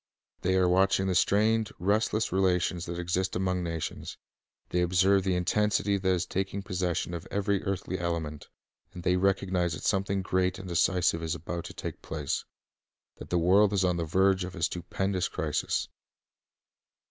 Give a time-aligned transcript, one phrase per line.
[0.41, 4.17] They are watching the strained, a ewsfc restless relations that exist among the nations.
[4.69, 8.49] They observe the intensity that is taking possession of every earthly element,
[8.95, 12.45] and they recognize that something great and decisive is about to take place,—
[13.17, 15.87] that the world is on the verge of a stupendous crisis.